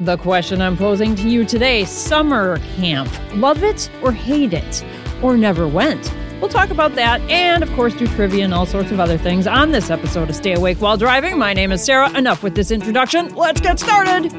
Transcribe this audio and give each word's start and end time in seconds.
The 0.00 0.18
question 0.18 0.60
I'm 0.60 0.76
posing 0.76 1.14
to 1.14 1.28
you 1.28 1.46
today 1.46 1.86
summer 1.86 2.58
camp. 2.76 3.08
Love 3.34 3.62
it 3.62 3.90
or 4.02 4.12
hate 4.12 4.52
it? 4.52 4.84
Or 5.22 5.38
never 5.38 5.66
went? 5.66 6.12
We'll 6.38 6.50
talk 6.50 6.68
about 6.68 6.94
that 6.96 7.22
and, 7.30 7.62
of 7.62 7.72
course, 7.72 7.94
do 7.94 8.06
trivia 8.06 8.44
and 8.44 8.52
all 8.52 8.66
sorts 8.66 8.90
of 8.90 9.00
other 9.00 9.16
things 9.16 9.46
on 9.46 9.70
this 9.70 9.88
episode 9.88 10.28
of 10.28 10.36
Stay 10.36 10.52
Awake 10.52 10.82
While 10.82 10.98
Driving. 10.98 11.38
My 11.38 11.54
name 11.54 11.72
is 11.72 11.82
Sarah. 11.82 12.10
Enough 12.10 12.42
with 12.42 12.54
this 12.54 12.70
introduction. 12.70 13.34
Let's 13.34 13.62
get 13.62 13.80
started. 13.80 14.30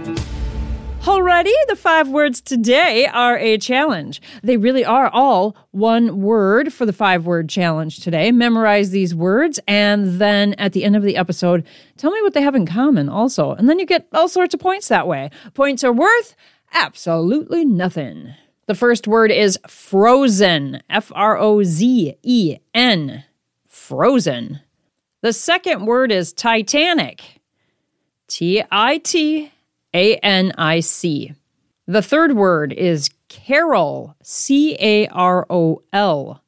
Already, 1.08 1.54
the 1.70 1.78
five 1.78 2.10
words 2.10 2.42
today 2.42 3.06
are 3.06 3.38
a 3.38 3.58
challenge. 3.58 4.22
They 4.44 4.58
really 4.58 4.84
are 4.84 5.08
all 5.08 5.56
one 5.72 6.22
word 6.22 6.74
for 6.74 6.86
the 6.86 6.92
five 6.92 7.26
word 7.26 7.48
challenge 7.48 8.02
today. 8.02 8.30
Memorize 8.34 8.90
these 8.90 9.16
words, 9.16 9.58
and 9.70 10.20
then 10.20 10.54
at 10.56 10.74
the 10.74 10.84
end 10.84 10.98
of 10.98 11.04
the 11.04 11.16
episode, 11.16 11.66
tell 11.96 12.12
me 12.12 12.22
what 12.24 12.34
they 12.34 12.42
have 12.42 12.56
in 12.56 12.66
common 12.66 13.08
also. 13.08 13.52
And 13.54 13.70
then 13.70 13.80
you 13.80 13.86
get 13.86 14.06
all 14.12 14.28
sorts 14.28 14.54
of 14.54 14.60
points 14.60 14.90
that 14.90 15.08
way. 15.08 15.30
Points 15.54 15.82
are 15.86 15.94
worth 15.94 16.36
absolutely 16.74 17.64
nothing. 17.64 18.34
The 18.66 18.76
first 18.76 19.08
word 19.08 19.32
is 19.32 19.58
frozen. 19.66 20.82
F 20.90 21.10
R 21.16 21.38
O 21.38 21.64
Z 21.64 22.18
E 22.22 22.58
N. 22.74 23.24
Frozen. 23.66 24.60
The 25.22 25.32
second 25.32 25.86
word 25.86 26.12
is 26.12 26.34
Titanic. 26.34 27.40
T 28.28 28.62
I 28.70 28.98
T 28.98 29.54
A 29.98 30.18
N 30.18 30.54
I 30.60 30.82
C. 30.82 31.34
The 31.88 32.04
third 32.04 32.36
word 32.36 32.72
is 32.72 33.10
carol. 33.30 34.16
C 34.22 34.78
A 34.80 35.08
R 35.08 35.48
O 35.50 35.82
L. 35.92 36.44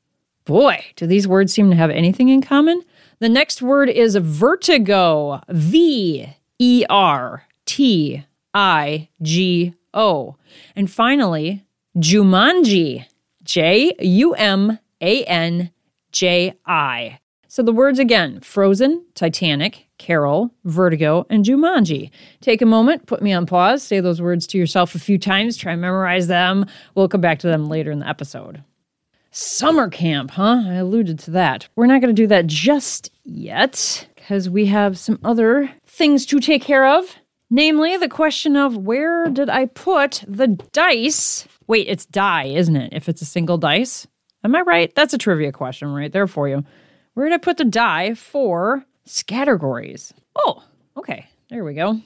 Boy, 0.45 0.85
do 0.95 1.07
these 1.07 1.27
words 1.27 1.51
seem 1.51 1.71
to 1.71 1.75
have 1.75 1.89
anything 1.89 2.29
in 2.29 2.43
common? 2.43 2.83
The 3.17 3.27
next 3.27 3.59
word 3.63 3.89
is 3.89 4.15
vertigo. 4.15 5.41
V 5.49 6.29
E 6.59 6.85
R 6.91 7.47
T 7.65 8.23
I 8.53 9.09
G 9.23 9.73
O. 9.95 10.35
And 10.75 10.91
finally, 10.91 11.65
Jumanji. 11.97 13.05
J 13.43 13.95
U 13.99 14.35
M 14.35 14.77
A 15.01 15.23
N 15.23 15.71
J 16.11 16.53
I. 16.67 17.19
So 17.51 17.63
the 17.63 17.73
words 17.73 17.97
again 17.97 18.41
Frozen, 18.41 19.03
Titanic, 19.15 19.87
Carol, 19.97 20.53
Vertigo, 20.65 21.25
and 21.31 21.43
Jumanji. 21.43 22.11
Take 22.41 22.61
a 22.61 22.65
moment, 22.67 23.07
put 23.07 23.23
me 23.23 23.33
on 23.33 23.47
pause, 23.47 23.81
say 23.81 23.99
those 23.99 24.21
words 24.21 24.45
to 24.47 24.59
yourself 24.59 24.93
a 24.93 24.99
few 24.99 25.17
times, 25.17 25.57
try 25.57 25.71
and 25.71 25.81
memorize 25.81 26.27
them. 26.27 26.67
We'll 26.93 27.09
come 27.09 27.21
back 27.21 27.39
to 27.39 27.47
them 27.47 27.67
later 27.67 27.89
in 27.89 27.99
the 27.99 28.07
episode. 28.07 28.63
Summer 29.31 29.89
camp, 29.89 30.29
huh? 30.29 30.61
I 30.67 30.75
alluded 30.75 31.17
to 31.19 31.31
that. 31.31 31.67
We're 31.75 31.87
not 31.87 32.01
going 32.01 32.15
to 32.15 32.21
do 32.21 32.27
that 32.27 32.45
just 32.45 33.09
yet 33.23 34.07
because 34.13 34.47
we 34.47 34.67
have 34.67 34.99
some 34.99 35.17
other 35.23 35.71
things 35.87 36.27
to 36.27 36.39
take 36.39 36.61
care 36.61 36.85
of. 36.85 37.15
Namely, 37.49 37.97
the 37.97 38.07
question 38.09 38.55
of 38.57 38.77
where 38.77 39.25
did 39.25 39.49
I 39.49 39.65
put 39.65 40.23
the 40.27 40.49
dice? 40.71 41.47
Wait, 41.65 41.87
it's 41.87 42.05
die, 42.05 42.45
isn't 42.45 42.75
it? 42.75 42.93
If 42.93 43.09
it's 43.09 43.23
a 43.23 43.25
single 43.25 43.57
dice? 43.57 44.05
Am 44.43 44.55
I 44.55 44.61
right? 44.61 44.93
That's 44.93 45.15
a 45.15 45.17
trivia 45.17 45.51
question 45.51 45.91
right 45.91 46.11
there 46.11 46.27
for 46.27 46.47
you. 46.47 46.63
Where 47.13 47.27
going 47.27 47.39
to 47.39 47.43
put 47.43 47.57
the 47.57 47.65
die 47.65 48.13
for 48.13 48.85
categories? 49.27 50.13
Oh, 50.35 50.63
okay. 50.95 51.27
There 51.49 51.63
we 51.63 51.73
go. 51.73 51.99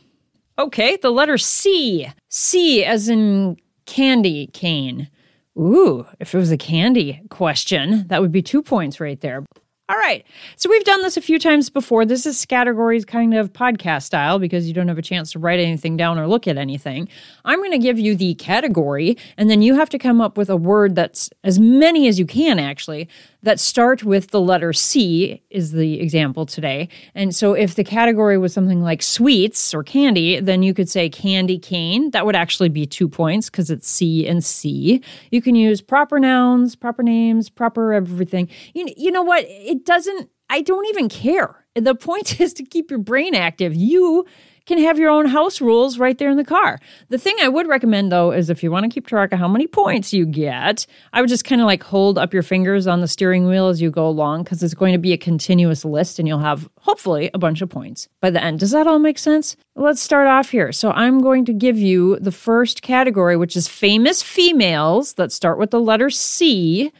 Okay, 0.57 0.97
the 0.97 1.11
letter 1.11 1.37
C. 1.37 2.07
C 2.29 2.85
as 2.85 3.09
in 3.09 3.57
candy 3.85 4.47
cane. 4.47 5.09
Ooh, 5.57 6.05
if 6.19 6.33
it 6.33 6.37
was 6.37 6.51
a 6.51 6.57
candy 6.57 7.21
question, 7.29 8.07
that 8.07 8.21
would 8.21 8.31
be 8.31 8.41
two 8.41 8.63
points 8.63 8.99
right 8.99 9.19
there. 9.21 9.43
All 9.89 9.97
right. 9.97 10.25
So 10.55 10.69
we've 10.69 10.85
done 10.85 11.01
this 11.01 11.17
a 11.17 11.21
few 11.21 11.37
times 11.37 11.69
before. 11.69 12.05
This 12.05 12.25
is 12.25 12.45
categories 12.45 13.03
kind 13.03 13.33
of 13.33 13.51
podcast 13.51 14.03
style 14.03 14.39
because 14.39 14.65
you 14.65 14.73
don't 14.73 14.87
have 14.87 14.97
a 14.97 15.03
chance 15.03 15.33
to 15.33 15.39
write 15.39 15.59
anything 15.59 15.97
down 15.97 16.17
or 16.17 16.25
look 16.25 16.47
at 16.47 16.57
anything. 16.57 17.09
I'm 17.43 17.59
going 17.59 17.71
to 17.71 17.77
give 17.77 17.99
you 17.99 18.15
the 18.15 18.33
category, 18.35 19.17
and 19.37 19.49
then 19.49 19.61
you 19.61 19.75
have 19.75 19.89
to 19.89 19.99
come 19.99 20.21
up 20.21 20.37
with 20.37 20.49
a 20.49 20.55
word 20.55 20.95
that's 20.95 21.29
as 21.43 21.59
many 21.59 22.07
as 22.07 22.17
you 22.17 22.25
can, 22.25 22.59
actually, 22.59 23.09
that 23.43 23.59
start 23.59 24.03
with 24.03 24.31
the 24.31 24.41
letter 24.41 24.73
C, 24.73 25.43
is 25.49 25.71
the 25.73 25.99
example 25.99 26.45
today. 26.45 26.89
And 27.13 27.35
so 27.35 27.53
if 27.53 27.75
the 27.75 27.83
category 27.83 28.37
was 28.37 28.53
something 28.53 28.81
like 28.81 29.01
sweets 29.01 29.73
or 29.73 29.83
candy, 29.83 30.39
then 30.39 30.63
you 30.63 30.73
could 30.73 30.89
say 30.89 31.09
candy 31.09 31.59
cane. 31.59 32.11
That 32.11 32.25
would 32.25 32.35
actually 32.35 32.69
be 32.69 32.85
two 32.85 33.07
points 33.07 33.49
because 33.49 33.69
it's 33.69 33.87
C 33.87 34.25
and 34.27 34.43
C. 34.43 35.03
You 35.29 35.41
can 35.41 35.55
use 35.55 35.81
proper 35.81 36.19
nouns, 36.19 36.75
proper 36.75 37.03
names, 37.03 37.49
proper 37.49 37.93
everything. 37.93 38.49
You, 38.73 38.87
you 38.97 39.11
know 39.11 39.23
what? 39.23 39.45
It 39.47 39.85
doesn't, 39.85 40.29
I 40.49 40.61
don't 40.61 40.87
even 40.87 41.09
care. 41.09 41.65
The 41.75 41.95
point 41.95 42.39
is 42.41 42.53
to 42.53 42.63
keep 42.63 42.89
your 42.89 42.99
brain 42.99 43.35
active. 43.35 43.75
You 43.75 44.25
can 44.65 44.77
have 44.79 44.97
your 44.97 45.09
own 45.09 45.25
house 45.25 45.59
rules 45.59 45.99
right 45.99 46.17
there 46.17 46.29
in 46.29 46.37
the 46.37 46.43
car. 46.43 46.79
The 47.09 47.17
thing 47.17 47.35
I 47.41 47.49
would 47.49 47.67
recommend 47.67 48.11
though 48.11 48.31
is 48.31 48.49
if 48.49 48.63
you 48.63 48.71
want 48.71 48.85
to 48.85 48.89
keep 48.89 49.07
track 49.07 49.33
of 49.33 49.39
how 49.39 49.47
many 49.47 49.67
points 49.67 50.13
you 50.13 50.25
get, 50.25 50.85
I 51.11 51.21
would 51.21 51.29
just 51.29 51.45
kind 51.45 51.61
of 51.61 51.67
like 51.67 51.83
hold 51.83 52.17
up 52.17 52.33
your 52.33 52.43
fingers 52.43 52.87
on 52.87 53.01
the 53.01 53.07
steering 53.07 53.47
wheel 53.47 53.67
as 53.67 53.81
you 53.81 53.91
go 53.91 54.07
along 54.07 54.43
because 54.43 54.63
it's 54.63 54.73
going 54.73 54.93
to 54.93 54.99
be 54.99 55.13
a 55.13 55.17
continuous 55.17 55.83
list 55.83 56.19
and 56.19 56.27
you'll 56.27 56.39
have 56.39 56.69
hopefully 56.79 57.29
a 57.33 57.39
bunch 57.39 57.61
of 57.61 57.69
points 57.69 58.07
by 58.21 58.29
the 58.29 58.43
end. 58.43 58.59
Does 58.59 58.71
that 58.71 58.87
all 58.87 58.99
make 58.99 59.19
sense? 59.19 59.57
Let's 59.75 60.01
start 60.01 60.27
off 60.27 60.49
here. 60.49 60.71
So 60.71 60.91
I'm 60.91 61.21
going 61.21 61.45
to 61.45 61.53
give 61.53 61.77
you 61.77 62.17
the 62.19 62.31
first 62.31 62.81
category, 62.81 63.35
which 63.35 63.57
is 63.57 63.67
famous 63.67 64.21
females 64.21 65.13
that 65.13 65.31
start 65.31 65.57
with 65.57 65.71
the 65.71 65.81
letter 65.81 66.09
C. 66.09 66.91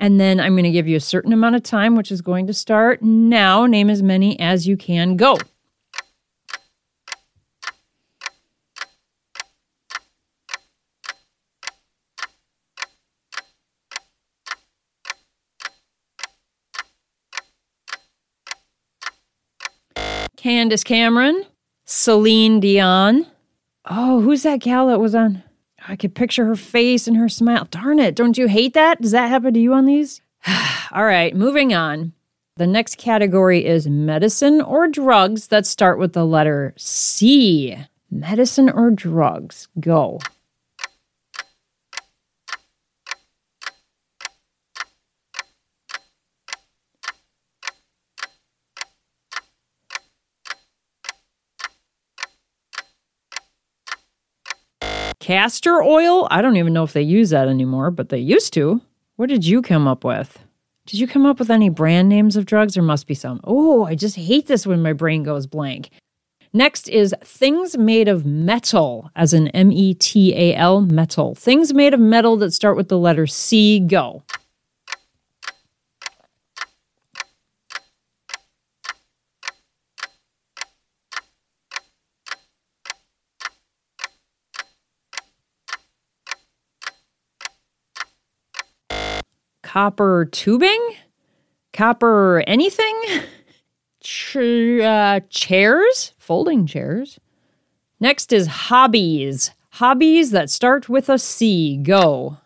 And 0.00 0.20
then 0.20 0.38
I'm 0.38 0.52
going 0.52 0.64
to 0.64 0.70
give 0.70 0.86
you 0.86 0.96
a 0.96 1.00
certain 1.00 1.32
amount 1.32 1.56
of 1.56 1.64
time, 1.64 1.96
which 1.96 2.12
is 2.12 2.22
going 2.22 2.46
to 2.46 2.54
start 2.54 3.02
now. 3.02 3.66
Name 3.66 3.90
as 3.90 4.00
many 4.02 4.38
as 4.38 4.68
you 4.68 4.76
can 4.76 5.16
go. 5.16 5.38
Candace 20.38 20.84
Cameron, 20.84 21.44
Celine 21.84 22.60
Dion. 22.60 23.26
Oh, 23.86 24.20
who's 24.20 24.44
that 24.44 24.60
gal 24.60 24.86
that 24.86 25.00
was 25.00 25.12
on? 25.12 25.42
I 25.88 25.96
could 25.96 26.14
picture 26.14 26.44
her 26.44 26.54
face 26.54 27.08
and 27.08 27.16
her 27.16 27.28
smile. 27.28 27.66
Darn 27.72 27.98
it, 27.98 28.14
don't 28.14 28.38
you 28.38 28.46
hate 28.46 28.72
that? 28.74 29.02
Does 29.02 29.10
that 29.10 29.30
happen 29.30 29.52
to 29.54 29.58
you 29.58 29.74
on 29.74 29.86
these? 29.86 30.20
All 30.92 31.04
right, 31.04 31.34
moving 31.34 31.74
on. 31.74 32.12
The 32.54 32.68
next 32.68 32.98
category 32.98 33.66
is 33.66 33.88
medicine 33.88 34.60
or 34.60 34.86
drugs 34.86 35.48
that 35.48 35.66
start 35.66 35.98
with 35.98 36.12
the 36.12 36.24
letter 36.24 36.72
C. 36.76 37.76
Medicine 38.08 38.70
or 38.70 38.92
drugs. 38.92 39.66
Go. 39.80 40.20
Castor 55.28 55.82
oil? 55.82 56.26
I 56.30 56.40
don't 56.40 56.56
even 56.56 56.72
know 56.72 56.84
if 56.84 56.94
they 56.94 57.02
use 57.02 57.28
that 57.28 57.48
anymore, 57.48 57.90
but 57.90 58.08
they 58.08 58.16
used 58.16 58.54
to. 58.54 58.80
What 59.16 59.28
did 59.28 59.44
you 59.44 59.60
come 59.60 59.86
up 59.86 60.02
with? 60.02 60.38
Did 60.86 61.00
you 61.00 61.06
come 61.06 61.26
up 61.26 61.38
with 61.38 61.50
any 61.50 61.68
brand 61.68 62.08
names 62.08 62.34
of 62.34 62.46
drugs? 62.46 62.72
There 62.72 62.82
must 62.82 63.06
be 63.06 63.12
some. 63.12 63.38
Oh, 63.44 63.84
I 63.84 63.94
just 63.94 64.16
hate 64.16 64.46
this 64.46 64.66
when 64.66 64.80
my 64.80 64.94
brain 64.94 65.24
goes 65.24 65.46
blank. 65.46 65.90
Next 66.54 66.88
is 66.88 67.14
things 67.22 67.76
made 67.76 68.08
of 68.08 68.24
metal, 68.24 69.10
as 69.14 69.34
in 69.34 69.48
M 69.48 69.70
E 69.70 69.92
T 69.92 70.34
A 70.34 70.56
L, 70.56 70.80
metal. 70.80 71.34
Things 71.34 71.74
made 71.74 71.92
of 71.92 72.00
metal 72.00 72.38
that 72.38 72.54
start 72.54 72.78
with 72.78 72.88
the 72.88 72.96
letter 72.96 73.26
C. 73.26 73.80
Go. 73.80 74.22
Copper 89.68 90.26
tubing, 90.32 90.94
copper 91.74 92.42
anything, 92.46 93.02
Ch- 94.02 94.80
uh, 94.80 95.20
chairs, 95.28 96.14
folding 96.16 96.66
chairs. 96.66 97.20
Next 98.00 98.32
is 98.32 98.46
hobbies. 98.46 99.50
Hobbies 99.72 100.30
that 100.30 100.48
start 100.48 100.88
with 100.88 101.10
a 101.10 101.18
C. 101.18 101.76
Go. 101.76 102.38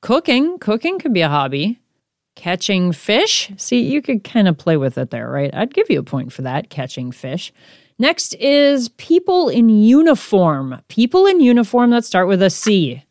Cooking. 0.00 0.58
Cooking 0.58 0.98
could 0.98 1.12
be 1.12 1.20
a 1.20 1.28
hobby 1.28 1.80
catching 2.36 2.92
fish. 2.92 3.50
See, 3.56 3.80
you 3.80 4.00
could 4.00 4.22
kind 4.22 4.46
of 4.46 4.56
play 4.56 4.76
with 4.76 4.96
it 4.96 5.10
there, 5.10 5.28
right? 5.28 5.52
I'd 5.52 5.74
give 5.74 5.90
you 5.90 5.98
a 5.98 6.04
point 6.04 6.32
for 6.32 6.42
that, 6.42 6.70
catching 6.70 7.10
fish. 7.10 7.52
Next 7.98 8.34
is 8.34 8.90
people 8.90 9.48
in 9.48 9.68
uniform. 9.68 10.80
People 10.88 11.26
in 11.26 11.40
uniform 11.40 11.90
that 11.90 12.04
start 12.04 12.28
with 12.28 12.42
a 12.42 12.50
C. 12.50 13.02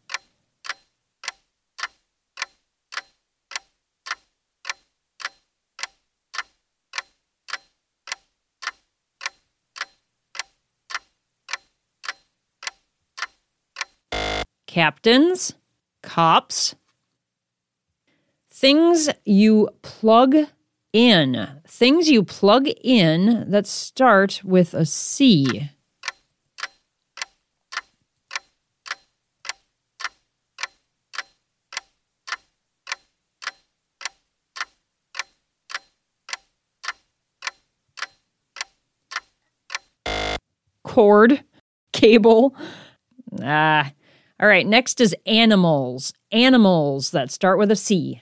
Captains, 14.68 15.54
cops, 16.04 16.76
things 18.66 19.10
you 19.26 19.70
plug 19.84 20.36
in. 20.92 21.48
Things 21.68 22.10
you 22.10 22.24
plug 22.24 22.68
in 22.84 23.46
that 23.48 23.68
start 23.68 24.42
with 24.44 24.74
a 24.74 24.88
C. 24.88 25.70
Cord, 40.84 41.44
cable. 41.94 42.56
Ah. 43.44 43.92
All 44.38 44.50
right, 44.50 44.68
next 44.68 45.00
is 45.00 45.16
animals. 45.26 46.14
Animals 46.32 47.12
that 47.12 47.32
start 47.32 47.58
with 47.58 47.72
a 47.72 47.76
C. 47.76 48.22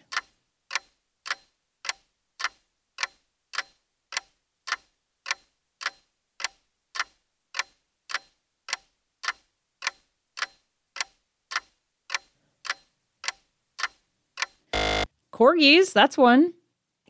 Corgis, 15.33 15.91
that's 15.91 16.17
one. 16.17 16.53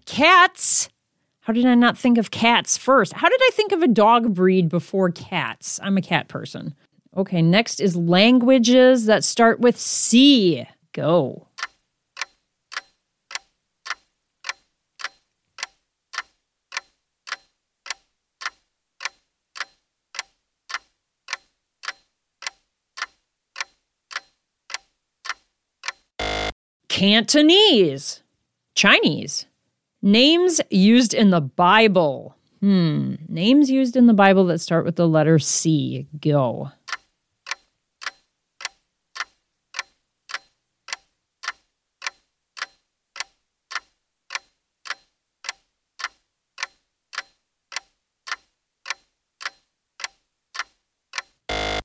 Cats. 0.06 0.90
How 1.42 1.52
did 1.52 1.66
I 1.66 1.76
not 1.76 1.98
think 1.98 2.18
of 2.18 2.32
cats 2.32 2.78
first? 2.78 3.12
How 3.12 3.28
did 3.28 3.40
I 3.44 3.50
think 3.52 3.74
of 3.74 3.84
a 3.84 3.88
dog 3.88 4.34
breed 4.34 4.70
before 4.70 5.12
cats? 5.12 5.78
I'm 5.84 5.98
a 5.98 6.02
cat 6.02 6.30
person. 6.30 6.74
Okay, 7.18 7.42
next 7.42 7.82
is 7.82 7.98
languages 7.98 9.06
that 9.06 9.26
start 9.26 9.60
with 9.60 9.78
C. 9.78 10.66
Go. 10.94 11.48
Cantonese, 27.04 28.24
Chinese. 28.76 29.46
Names 30.02 30.62
used 30.70 31.14
in 31.14 31.32
the 31.32 31.42
Bible. 31.42 32.38
Hmm, 32.62 33.16
names 33.28 33.70
used 33.70 33.98
in 33.98 34.08
the 34.08 34.14
Bible 34.14 34.46
that 34.46 34.60
start 34.60 34.86
with 34.86 34.96
the 34.96 35.06
letter 35.06 35.38
C. 35.38 36.08
Go. 36.22 36.72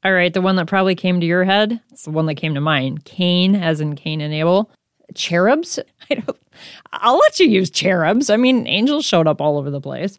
All 0.05 0.12
right, 0.12 0.32
the 0.32 0.41
one 0.41 0.55
that 0.55 0.69
probably 0.69 0.94
came 0.94 1.19
to 1.19 1.26
your 1.26 1.43
head, 1.43 1.81
it's 1.91 2.05
the 2.05 2.12
one 2.12 2.26
that 2.26 2.37
came 2.37 2.55
to 2.55 2.61
mine. 2.61 2.99
Cain, 2.99 3.56
as 3.56 3.81
in 3.81 3.97
Cain 3.97 4.20
and 4.20 4.32
Abel 4.32 4.70
cherubs. 5.14 5.78
I 6.10 6.14
don't. 6.14 6.38
I'll 6.93 7.19
let 7.19 7.38
you 7.38 7.46
use 7.46 7.70
cherubs. 7.70 8.31
I 8.31 8.37
mean, 8.37 8.66
angels 8.66 9.05
showed 9.05 9.26
up 9.26 9.40
all 9.40 9.58
over 9.58 9.70
the 9.70 9.81
place. 9.81 10.19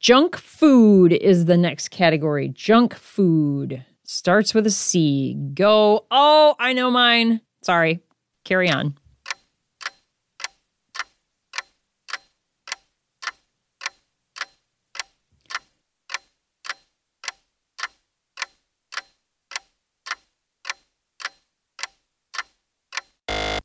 Junk 0.00 0.36
food 0.36 1.12
is 1.12 1.46
the 1.46 1.56
next 1.56 1.88
category. 1.88 2.48
Junk 2.48 2.94
food 2.94 3.84
starts 4.04 4.54
with 4.54 4.66
a 4.66 4.70
C. 4.70 5.34
Go. 5.54 6.04
Oh, 6.10 6.54
I 6.58 6.72
know 6.72 6.90
mine. 6.90 7.40
Sorry. 7.62 8.00
Carry 8.44 8.70
on. 8.70 8.96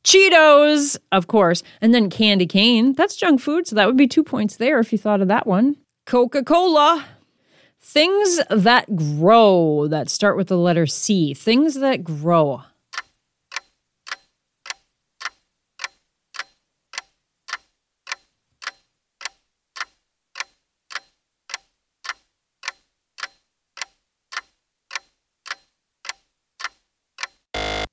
Cheetos, 0.04 0.98
of 1.12 1.26
course. 1.26 1.62
And 1.80 1.94
then 1.94 2.10
candy 2.10 2.46
cane. 2.46 2.92
That's 2.92 3.16
junk 3.16 3.40
food. 3.40 3.66
So 3.66 3.76
that 3.76 3.86
would 3.86 3.96
be 3.96 4.06
two 4.06 4.22
points 4.22 4.56
there 4.56 4.78
if 4.78 4.92
you 4.92 4.98
thought 4.98 5.20
of 5.20 5.28
that 5.28 5.46
one. 5.46 5.76
Coca 6.06 6.44
Cola. 6.44 7.06
Things 7.80 8.40
that 8.48 8.96
grow 8.96 9.86
that 9.88 10.08
start 10.08 10.36
with 10.36 10.48
the 10.48 10.56
letter 10.56 10.86
C. 10.86 11.34
Things 11.34 11.74
that 11.74 12.04
grow. 12.04 12.62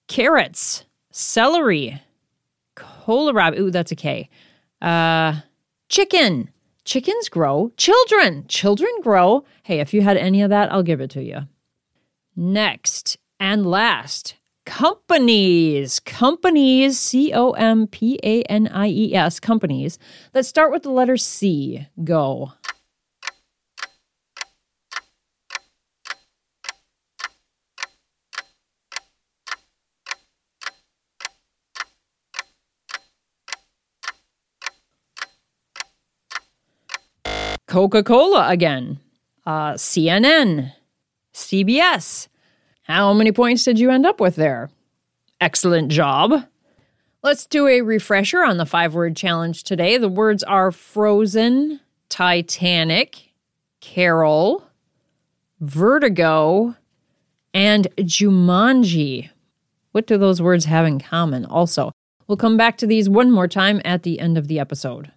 Carrots 0.08 0.86
celery, 1.12 2.02
kohlrabi. 2.76 3.60
Ooh, 3.60 3.72
that's 3.72 3.92
a 3.92 3.96
K. 3.96 4.30
Uh, 4.82 5.42
chicken. 5.90 6.50
Chickens 6.84 7.30
grow. 7.30 7.72
Children. 7.78 8.46
Children 8.48 8.92
grow. 9.04 9.46
Hey, 9.64 9.80
if 9.80 9.94
you 9.94 10.02
had 10.02 10.18
any 10.18 10.42
of 10.42 10.50
that, 10.50 10.72
I'll 10.72 10.84
give 10.84 11.00
it 11.00 11.12
to 11.12 11.24
you. 11.24 11.42
Next 12.36 13.18
and 13.40 13.66
last, 13.66 14.36
companies. 14.66 16.00
Companies, 16.00 16.98
C 16.98 17.34
O 17.34 17.52
M 17.52 17.88
P 17.88 18.20
A 18.24 18.42
N 18.44 18.68
I 18.70 18.88
E 18.88 19.14
S, 19.14 19.40
companies 19.40 20.00
that 20.34 20.46
start 20.46 20.72
with 20.72 20.84
the 20.84 20.92
letter 20.92 21.18
C. 21.18 21.88
Go. 22.04 22.54
Coca 37.72 38.04
Cola 38.04 38.50
again, 38.50 39.00
uh, 39.46 39.76
CNN, 39.76 40.74
CBS. 41.34 42.28
How 42.84 43.14
many 43.14 43.32
points 43.32 43.64
did 43.64 43.80
you 43.80 43.90
end 43.92 44.06
up 44.06 44.20
with 44.20 44.36
there? 44.36 44.70
Excellent 45.40 45.90
job. 45.90 46.34
Let's 47.24 47.46
do 47.46 47.70
a 47.70 47.80
refresher 47.80 48.44
on 48.44 48.58
the 48.58 48.66
five 48.66 48.94
word 48.94 49.16
challenge 49.16 49.64
today. 49.64 49.98
The 49.98 50.10
words 50.10 50.44
are 50.44 50.74
frozen, 50.74 51.80
Titanic, 52.10 53.32
Carol, 53.80 54.66
vertigo, 55.62 56.76
and 57.54 57.88
Jumanji. 57.96 59.30
What 59.94 60.08
do 60.08 60.18
those 60.18 60.42
words 60.42 60.66
have 60.66 60.86
in 60.86 61.00
common? 61.00 61.46
Also, 61.46 61.94
we'll 62.28 62.36
come 62.36 62.58
back 62.58 62.76
to 62.80 62.86
these 62.86 63.08
one 63.08 63.32
more 63.32 63.48
time 63.48 63.82
at 63.86 64.04
the 64.04 64.20
end 64.20 64.38
of 64.38 64.50
the 64.50 64.60
episode. 64.60 65.14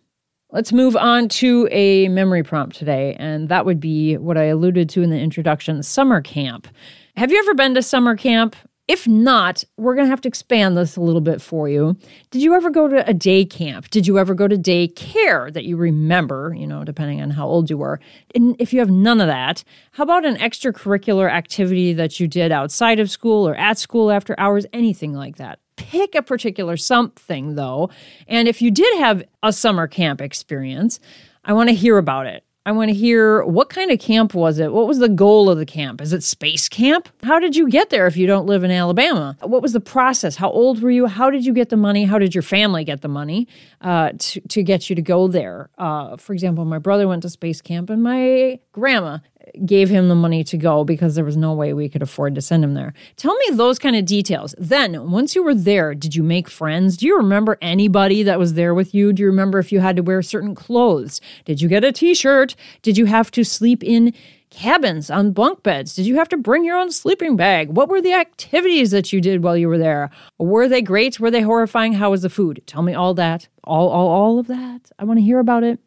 Let's 0.54 0.72
move 0.72 0.94
on 0.94 1.28
to 1.30 1.66
a 1.72 2.06
memory 2.06 2.44
prompt 2.44 2.76
today, 2.76 3.16
and 3.18 3.48
that 3.48 3.66
would 3.66 3.80
be 3.80 4.16
what 4.18 4.38
I 4.38 4.44
alluded 4.44 4.88
to 4.90 5.02
in 5.02 5.10
the 5.10 5.18
introduction 5.18 5.82
summer 5.82 6.20
camp. 6.20 6.68
Have 7.16 7.32
you 7.32 7.40
ever 7.40 7.54
been 7.54 7.74
to 7.74 7.82
summer 7.82 8.16
camp? 8.16 8.54
If 8.86 9.08
not, 9.08 9.64
we're 9.78 9.96
going 9.96 10.06
to 10.06 10.10
have 10.10 10.20
to 10.20 10.28
expand 10.28 10.76
this 10.76 10.94
a 10.94 11.00
little 11.00 11.20
bit 11.20 11.42
for 11.42 11.68
you. 11.68 11.96
Did 12.30 12.40
you 12.40 12.54
ever 12.54 12.70
go 12.70 12.86
to 12.86 13.04
a 13.08 13.12
day 13.12 13.44
camp? 13.44 13.90
Did 13.90 14.06
you 14.06 14.16
ever 14.16 14.32
go 14.32 14.46
to 14.46 14.56
day 14.56 14.86
care 14.86 15.50
that 15.50 15.64
you 15.64 15.76
remember, 15.76 16.54
you 16.56 16.68
know, 16.68 16.84
depending 16.84 17.20
on 17.20 17.30
how 17.30 17.48
old 17.48 17.68
you 17.68 17.76
were? 17.76 17.98
And 18.36 18.54
if 18.60 18.72
you 18.72 18.78
have 18.78 18.90
none 18.90 19.20
of 19.20 19.26
that, 19.26 19.64
how 19.90 20.04
about 20.04 20.24
an 20.24 20.36
extracurricular 20.36 21.28
activity 21.28 21.94
that 21.94 22.20
you 22.20 22.28
did 22.28 22.52
outside 22.52 23.00
of 23.00 23.10
school 23.10 23.48
or 23.48 23.56
at 23.56 23.76
school 23.76 24.12
after 24.12 24.36
hours, 24.38 24.66
anything 24.72 25.14
like 25.14 25.38
that? 25.38 25.58
Pick 25.76 26.14
a 26.14 26.22
particular 26.22 26.76
something 26.76 27.54
though. 27.54 27.90
And 28.28 28.48
if 28.48 28.62
you 28.62 28.70
did 28.70 28.98
have 28.98 29.22
a 29.42 29.52
summer 29.52 29.86
camp 29.86 30.20
experience, 30.20 31.00
I 31.44 31.52
want 31.52 31.68
to 31.68 31.74
hear 31.74 31.98
about 31.98 32.26
it. 32.26 32.44
I 32.66 32.72
want 32.72 32.88
to 32.88 32.94
hear 32.94 33.44
what 33.44 33.68
kind 33.68 33.90
of 33.90 33.98
camp 33.98 34.32
was 34.32 34.58
it? 34.58 34.72
What 34.72 34.88
was 34.88 34.98
the 34.98 35.08
goal 35.08 35.50
of 35.50 35.58
the 35.58 35.66
camp? 35.66 36.00
Is 36.00 36.14
it 36.14 36.22
space 36.22 36.66
camp? 36.66 37.10
How 37.22 37.38
did 37.38 37.54
you 37.54 37.68
get 37.68 37.90
there 37.90 38.06
if 38.06 38.16
you 38.16 38.26
don't 38.26 38.46
live 38.46 38.64
in 38.64 38.70
Alabama? 38.70 39.36
What 39.42 39.60
was 39.60 39.74
the 39.74 39.80
process? 39.80 40.36
How 40.36 40.50
old 40.50 40.80
were 40.80 40.90
you? 40.90 41.04
How 41.06 41.28
did 41.28 41.44
you 41.44 41.52
get 41.52 41.68
the 41.68 41.76
money? 41.76 42.04
How 42.04 42.18
did 42.18 42.34
your 42.34 42.40
family 42.40 42.82
get 42.82 43.02
the 43.02 43.08
money 43.08 43.48
uh, 43.82 44.12
to, 44.18 44.40
to 44.40 44.62
get 44.62 44.88
you 44.88 44.96
to 44.96 45.02
go 45.02 45.28
there? 45.28 45.68
Uh, 45.76 46.16
for 46.16 46.32
example, 46.32 46.64
my 46.64 46.78
brother 46.78 47.06
went 47.06 47.20
to 47.22 47.28
space 47.28 47.60
camp 47.60 47.90
and 47.90 48.02
my 48.02 48.58
grandma 48.72 49.18
gave 49.64 49.88
him 49.88 50.08
the 50.08 50.14
money 50.14 50.44
to 50.44 50.56
go 50.56 50.84
because 50.84 51.14
there 51.14 51.24
was 51.24 51.36
no 51.36 51.52
way 51.54 51.72
we 51.72 51.88
could 51.88 52.02
afford 52.02 52.34
to 52.34 52.42
send 52.42 52.64
him 52.64 52.74
there. 52.74 52.92
Tell 53.16 53.34
me 53.34 53.44
those 53.52 53.78
kind 53.78 53.96
of 53.96 54.04
details. 54.04 54.54
Then, 54.58 55.10
once 55.10 55.34
you 55.34 55.42
were 55.42 55.54
there, 55.54 55.94
did 55.94 56.14
you 56.14 56.22
make 56.22 56.48
friends? 56.48 56.96
Do 56.96 57.06
you 57.06 57.16
remember 57.16 57.58
anybody 57.60 58.22
that 58.22 58.38
was 58.38 58.54
there 58.54 58.74
with 58.74 58.94
you? 58.94 59.12
Do 59.12 59.22
you 59.22 59.28
remember 59.28 59.58
if 59.58 59.72
you 59.72 59.80
had 59.80 59.96
to 59.96 60.02
wear 60.02 60.22
certain 60.22 60.54
clothes? 60.54 61.20
Did 61.44 61.60
you 61.60 61.68
get 61.68 61.84
a 61.84 61.92
t 61.92 62.14
shirt? 62.14 62.56
Did 62.82 62.96
you 62.96 63.06
have 63.06 63.30
to 63.32 63.44
sleep 63.44 63.82
in 63.82 64.12
cabins 64.50 65.10
on 65.10 65.32
bunk 65.32 65.62
beds? 65.62 65.94
Did 65.94 66.06
you 66.06 66.16
have 66.16 66.28
to 66.28 66.36
bring 66.36 66.64
your 66.64 66.76
own 66.76 66.90
sleeping 66.90 67.36
bag? 67.36 67.70
What 67.70 67.88
were 67.88 68.00
the 68.00 68.12
activities 68.12 68.92
that 68.92 69.12
you 69.12 69.20
did 69.20 69.42
while 69.42 69.56
you 69.56 69.68
were 69.68 69.78
there? 69.78 70.10
Were 70.38 70.68
they 70.68 70.82
great? 70.82 71.18
Were 71.18 71.30
they 71.30 71.42
horrifying? 71.42 71.92
How 71.92 72.10
was 72.10 72.22
the 72.22 72.30
food? 72.30 72.62
Tell 72.66 72.82
me 72.82 72.94
all 72.94 73.14
that. 73.14 73.48
All 73.64 73.88
all 73.88 74.08
all 74.08 74.38
of 74.38 74.46
that. 74.46 74.90
I 74.98 75.04
want 75.04 75.18
to 75.18 75.24
hear 75.24 75.38
about 75.38 75.64
it. 75.64 75.78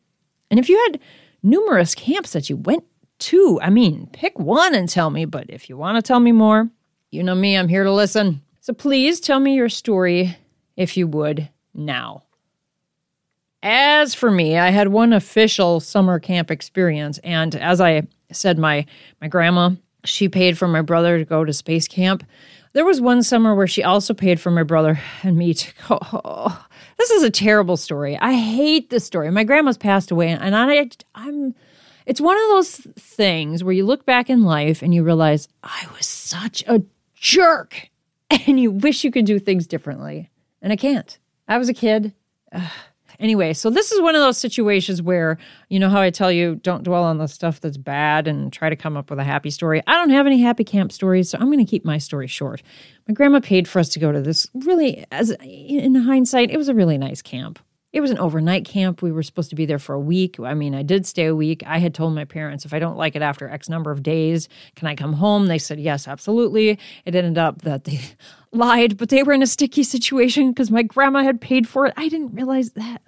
And 0.49 0.59
if 0.59 0.69
you 0.69 0.77
had 0.87 0.99
numerous 1.43 1.95
camps 1.95 2.33
that 2.33 2.49
you 2.49 2.57
went 2.57 2.83
to, 3.19 3.59
I 3.61 3.69
mean, 3.69 4.07
pick 4.13 4.37
one 4.39 4.75
and 4.75 4.87
tell 4.87 5.09
me, 5.09 5.25
but 5.25 5.49
if 5.49 5.69
you 5.69 5.77
want 5.77 5.97
to 5.97 6.01
tell 6.01 6.19
me 6.19 6.31
more, 6.31 6.69
you 7.11 7.23
know 7.23 7.35
me, 7.35 7.57
I'm 7.57 7.67
here 7.67 7.83
to 7.83 7.91
listen. 7.91 8.41
So 8.61 8.73
please 8.73 9.19
tell 9.19 9.39
me 9.39 9.55
your 9.55 9.69
story 9.69 10.37
if 10.75 10.97
you 10.97 11.07
would 11.07 11.49
now. 11.73 12.23
As 13.63 14.13
for 14.13 14.29
me, 14.29 14.57
I 14.57 14.69
had 14.69 14.89
one 14.89 15.13
official 15.13 15.79
summer 15.79 16.19
camp 16.19 16.51
experience, 16.51 17.17
and 17.19 17.55
as 17.55 17.81
I 17.81 18.03
said, 18.31 18.59
my 18.59 18.85
my 19.19 19.27
grandma 19.27 19.71
she 20.07 20.29
paid 20.29 20.57
for 20.57 20.67
my 20.67 20.81
brother 20.81 21.17
to 21.17 21.25
go 21.25 21.43
to 21.43 21.53
space 21.53 21.87
camp. 21.87 22.23
There 22.73 22.85
was 22.85 23.01
one 23.01 23.23
summer 23.23 23.55
where 23.55 23.67
she 23.67 23.83
also 23.83 24.13
paid 24.13 24.39
for 24.39 24.51
my 24.51 24.63
brother 24.63 24.99
and 25.23 25.37
me 25.37 25.53
to 25.53 25.73
go. 25.87 25.99
Oh, 26.01 26.65
this 26.97 27.11
is 27.11 27.23
a 27.23 27.29
terrible 27.29 27.77
story. 27.77 28.17
I 28.17 28.33
hate 28.33 28.89
this 28.89 29.05
story. 29.05 29.31
My 29.31 29.43
grandma's 29.43 29.77
passed 29.77 30.11
away, 30.11 30.29
and 30.29 30.55
I, 30.55 30.89
I'm. 31.15 31.55
It's 32.07 32.21
one 32.21 32.37
of 32.37 32.49
those 32.51 32.75
things 32.97 33.65
where 33.65 33.73
you 33.73 33.85
look 33.85 34.05
back 34.05 34.29
in 34.29 34.43
life 34.43 34.81
and 34.81 34.95
you 34.95 35.03
realize 35.03 35.49
I 35.61 35.87
was 35.93 36.05
such 36.05 36.63
a 36.65 36.81
jerk, 37.15 37.89
and 38.29 38.57
you 38.57 38.71
wish 38.71 39.03
you 39.03 39.11
could 39.11 39.25
do 39.25 39.39
things 39.39 39.67
differently, 39.67 40.29
and 40.61 40.71
I 40.71 40.77
can't. 40.77 41.19
I 41.49 41.57
was 41.57 41.69
a 41.69 41.73
kid. 41.73 42.13
Ugh. 42.51 42.63
Anyway, 43.19 43.51
so 43.51 43.71
this 43.71 43.91
is 43.91 43.99
one 43.99 44.13
of 44.13 44.21
those 44.21 44.37
situations 44.37 45.01
where, 45.01 45.39
you 45.69 45.79
know 45.79 45.89
how 45.89 45.99
I 45.99 46.11
tell 46.11 46.31
you, 46.31 46.53
don't 46.57 46.83
dwell 46.83 47.03
on 47.03 47.17
the 47.17 47.25
stuff 47.25 47.59
that's 47.59 47.75
bad 47.75 48.27
and 48.27 48.53
try 48.53 48.69
to 48.69 48.75
come 48.75 48.95
up 48.95 49.09
with 49.09 49.17
a 49.17 49.23
happy 49.23 49.49
story. 49.49 49.81
I 49.87 49.93
don't 49.93 50.11
have 50.11 50.27
any 50.27 50.39
happy 50.39 50.63
camp 50.63 50.91
stories, 50.91 51.31
so 51.31 51.39
I'm 51.39 51.47
going 51.47 51.57
to 51.57 51.65
keep 51.65 51.83
my 51.83 51.97
story 51.97 52.27
short. 52.27 52.61
My 53.07 53.15
grandma 53.15 53.39
paid 53.39 53.67
for 53.67 53.79
us 53.79 53.89
to 53.89 53.99
go 53.99 54.11
to 54.11 54.21
this 54.21 54.45
really, 54.53 55.03
as 55.11 55.31
in 55.41 55.95
hindsight, 55.95 56.51
it 56.51 56.57
was 56.57 56.69
a 56.69 56.75
really 56.75 56.99
nice 56.99 57.23
camp. 57.23 57.57
It 57.93 58.01
was 58.01 58.11
an 58.11 58.19
overnight 58.19 58.65
camp. 58.65 59.01
We 59.01 59.11
were 59.11 59.23
supposed 59.23 59.49
to 59.49 59.55
be 59.55 59.65
there 59.65 59.79
for 59.79 59.95
a 59.95 59.99
week. 59.99 60.39
I 60.39 60.53
mean, 60.53 60.75
I 60.75 60.83
did 60.83 61.05
stay 61.05 61.25
a 61.25 61.35
week. 61.35 61.63
I 61.65 61.77
had 61.77 61.93
told 61.93 62.13
my 62.13 62.25
parents 62.25 62.65
if 62.65 62.73
I 62.73 62.79
don't 62.79 62.97
like 62.97 63.15
it 63.15 63.21
after 63.21 63.49
X 63.49 63.69
number 63.69 63.91
of 63.91 64.03
days, 64.03 64.49
can 64.75 64.87
I 64.87 64.95
come 64.95 65.13
home? 65.13 65.47
They 65.47 65.57
said 65.57 65.79
yes, 65.79 66.07
absolutely. 66.07 66.77
It 67.05 67.15
ended 67.15 67.37
up 67.37 67.61
that 67.61 67.85
they 67.85 68.01
lied, 68.51 68.97
but 68.97 69.09
they 69.09 69.23
were 69.23 69.33
in 69.33 69.41
a 69.41 69.47
sticky 69.47 69.83
situation 69.83 70.51
because 70.51 70.69
my 70.69 70.83
grandma 70.83 71.23
had 71.23 71.39
paid 71.39 71.67
for 71.67 71.85
it. 71.85 71.93
I 71.95 72.09
didn't 72.09 72.35
realize 72.35 72.71
that. 72.71 73.01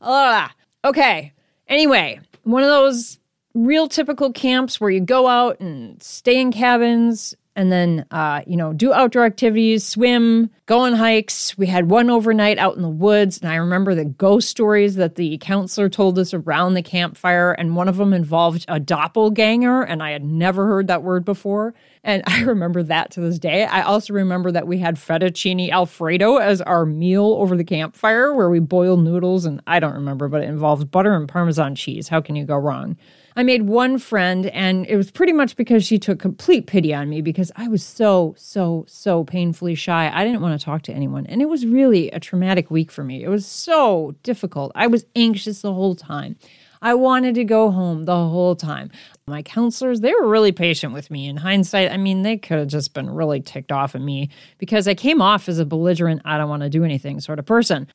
Oh, 0.00 0.48
okay. 0.84 1.32
Anyway, 1.68 2.20
one 2.42 2.62
of 2.62 2.68
those 2.68 3.18
real 3.54 3.88
typical 3.88 4.32
camps 4.32 4.78
where 4.80 4.90
you 4.90 5.00
go 5.00 5.26
out 5.26 5.58
and 5.58 6.02
stay 6.02 6.38
in 6.38 6.52
cabins 6.52 7.34
and 7.56 7.72
then 7.72 8.06
uh, 8.10 8.42
you 8.46 8.56
know 8.56 8.72
do 8.72 8.92
outdoor 8.92 9.24
activities 9.24 9.82
swim 9.84 10.50
go 10.66 10.80
on 10.80 10.92
hikes. 10.92 11.56
We 11.56 11.66
had 11.66 11.90
one 11.90 12.10
overnight 12.10 12.58
out 12.58 12.76
in 12.76 12.82
the 12.82 12.88
woods 12.88 13.38
and 13.38 13.50
i 13.50 13.56
remember 13.56 13.94
the 13.94 14.04
ghost 14.04 14.48
stories 14.48 14.96
that 14.96 15.16
the 15.16 15.38
counselor 15.38 15.88
told 15.88 16.18
us 16.18 16.34
around 16.34 16.74
the 16.74 16.82
campfire 16.82 17.52
and 17.52 17.74
one 17.74 17.88
of 17.88 17.96
them 17.96 18.12
involved 18.12 18.64
a 18.68 18.78
doppelganger 18.78 19.82
and 19.82 20.02
i 20.02 20.10
had 20.10 20.24
never 20.24 20.66
heard 20.66 20.86
that 20.86 21.02
word 21.02 21.24
before. 21.24 21.74
And 22.04 22.22
i 22.26 22.42
remember 22.42 22.82
that 22.84 23.10
to 23.12 23.20
this 23.20 23.38
day. 23.38 23.64
I 23.64 23.82
also 23.82 24.12
remember 24.12 24.52
that 24.52 24.66
we 24.66 24.78
had 24.78 24.96
fettuccine 24.96 25.70
alfredo 25.70 26.36
as 26.36 26.60
our 26.60 26.84
meal 26.84 27.36
over 27.38 27.56
the 27.56 27.64
campfire 27.64 28.34
where 28.34 28.50
we 28.50 28.60
boiled 28.60 29.02
noodles 29.02 29.46
and 29.46 29.62
i 29.66 29.80
don't 29.80 29.94
remember 29.94 30.28
but 30.28 30.42
it 30.42 30.48
involved 30.48 30.90
butter 30.90 31.14
and 31.14 31.28
parmesan 31.28 31.74
cheese. 31.74 32.08
How 32.08 32.20
can 32.20 32.36
you 32.36 32.44
go 32.44 32.56
wrong 32.56 32.96
I 33.38 33.42
made 33.42 33.64
one 33.64 33.98
friend, 33.98 34.46
and 34.46 34.86
it 34.86 34.96
was 34.96 35.10
pretty 35.10 35.34
much 35.34 35.56
because 35.56 35.84
she 35.84 35.98
took 35.98 36.18
complete 36.18 36.66
pity 36.66 36.94
on 36.94 37.10
me 37.10 37.20
because 37.20 37.52
I 37.54 37.68
was 37.68 37.84
so, 37.84 38.34
so, 38.38 38.86
so 38.88 39.24
painfully 39.24 39.74
shy. 39.74 40.10
I 40.12 40.24
didn't 40.24 40.40
want 40.40 40.58
to 40.58 40.64
talk 40.64 40.80
to 40.82 40.92
anyone. 40.92 41.26
And 41.26 41.42
it 41.42 41.48
was 41.48 41.66
really 41.66 42.10
a 42.12 42.18
traumatic 42.18 42.70
week 42.70 42.90
for 42.90 43.04
me. 43.04 43.22
It 43.22 43.28
was 43.28 43.44
so 43.44 44.14
difficult. 44.22 44.72
I 44.74 44.86
was 44.86 45.04
anxious 45.14 45.60
the 45.60 45.74
whole 45.74 45.94
time. 45.94 46.36
I 46.80 46.94
wanted 46.94 47.34
to 47.34 47.44
go 47.44 47.70
home 47.70 48.06
the 48.06 48.16
whole 48.16 48.56
time. 48.56 48.90
My 49.26 49.42
counselors, 49.42 50.00
they 50.00 50.14
were 50.14 50.28
really 50.28 50.52
patient 50.52 50.94
with 50.94 51.10
me. 51.10 51.28
In 51.28 51.36
hindsight, 51.36 51.92
I 51.92 51.98
mean, 51.98 52.22
they 52.22 52.38
could 52.38 52.58
have 52.58 52.68
just 52.68 52.94
been 52.94 53.10
really 53.10 53.40
ticked 53.40 53.72
off 53.72 53.94
at 53.94 54.00
me 54.00 54.30
because 54.56 54.88
I 54.88 54.94
came 54.94 55.20
off 55.20 55.48
as 55.48 55.58
a 55.58 55.66
belligerent, 55.66 56.22
I 56.24 56.38
don't 56.38 56.48
want 56.48 56.62
to 56.62 56.70
do 56.70 56.84
anything 56.84 57.20
sort 57.20 57.38
of 57.38 57.44
person. 57.44 57.88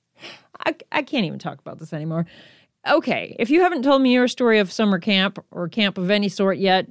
I, 0.65 0.75
I 0.91 1.01
can't 1.01 1.25
even 1.25 1.39
talk 1.39 1.59
about 1.59 1.79
this 1.79 1.93
anymore. 1.93 2.27
Okay, 2.89 3.35
if 3.37 3.49
you 3.49 3.61
haven't 3.61 3.83
told 3.83 4.01
me 4.01 4.13
your 4.13 4.27
story 4.27 4.59
of 4.59 4.71
summer 4.71 4.99
camp 4.99 5.43
or 5.51 5.67
camp 5.67 5.97
of 5.97 6.09
any 6.09 6.29
sort 6.29 6.57
yet, 6.57 6.87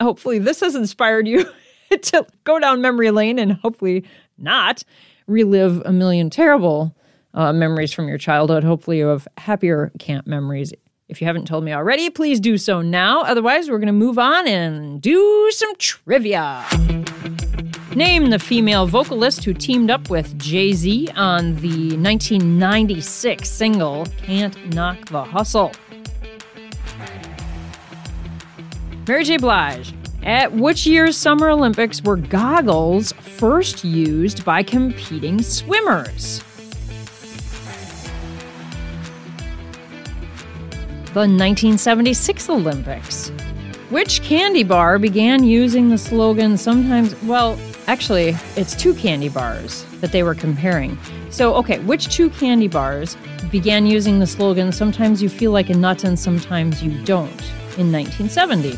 hopefully 0.00 0.38
this 0.38 0.60
has 0.60 0.74
inspired 0.74 1.28
you 1.28 1.44
to 2.02 2.26
go 2.44 2.58
down 2.58 2.80
memory 2.80 3.10
lane 3.10 3.38
and 3.38 3.52
hopefully 3.52 4.04
not 4.38 4.82
relive 5.26 5.82
a 5.84 5.92
million 5.92 6.30
terrible 6.30 6.94
uh, 7.34 7.52
memories 7.52 7.92
from 7.92 8.08
your 8.08 8.18
childhood. 8.18 8.64
Hopefully, 8.64 8.98
you 8.98 9.06
have 9.06 9.28
happier 9.36 9.92
camp 9.98 10.26
memories. 10.26 10.72
If 11.08 11.20
you 11.20 11.26
haven't 11.26 11.46
told 11.46 11.64
me 11.64 11.72
already, 11.72 12.10
please 12.10 12.40
do 12.40 12.58
so 12.58 12.82
now. 12.82 13.22
Otherwise, 13.22 13.70
we're 13.70 13.78
going 13.78 13.86
to 13.86 13.92
move 13.92 14.18
on 14.18 14.46
and 14.46 15.00
do 15.00 15.50
some 15.52 15.74
trivia. 15.76 16.64
Name 17.98 18.30
the 18.30 18.38
female 18.38 18.86
vocalist 18.86 19.42
who 19.42 19.52
teamed 19.52 19.90
up 19.90 20.08
with 20.08 20.38
Jay 20.38 20.72
Z 20.72 21.08
on 21.16 21.56
the 21.56 21.96
1996 21.96 23.50
single 23.50 24.06
Can't 24.18 24.72
Knock 24.72 25.08
the 25.08 25.24
Hustle. 25.24 25.72
Mary 29.08 29.24
J. 29.24 29.36
Blige. 29.38 29.92
At 30.22 30.52
which 30.52 30.86
year's 30.86 31.16
Summer 31.16 31.50
Olympics 31.50 32.00
were 32.00 32.14
goggles 32.14 33.10
first 33.14 33.82
used 33.82 34.44
by 34.44 34.62
competing 34.62 35.42
swimmers? 35.42 36.38
The 41.14 41.26
1976 41.26 42.48
Olympics. 42.48 43.30
Which 43.90 44.22
candy 44.22 44.62
bar 44.62 45.00
began 45.00 45.42
using 45.42 45.88
the 45.88 45.98
slogan 45.98 46.56
sometimes, 46.56 47.20
well, 47.22 47.58
Actually, 47.88 48.36
it's 48.54 48.76
two 48.76 48.92
candy 48.92 49.30
bars 49.30 49.82
that 50.02 50.12
they 50.12 50.22
were 50.22 50.34
comparing. 50.34 50.98
So, 51.30 51.54
okay, 51.54 51.78
which 51.78 52.14
two 52.14 52.28
candy 52.28 52.68
bars 52.68 53.16
began 53.50 53.86
using 53.86 54.18
the 54.18 54.26
slogan, 54.26 54.72
sometimes 54.72 55.22
you 55.22 55.30
feel 55.30 55.52
like 55.52 55.70
a 55.70 55.74
nut 55.74 56.04
and 56.04 56.18
sometimes 56.18 56.82
you 56.82 56.90
don't, 57.04 57.40
in 57.78 57.90
1970? 57.90 58.76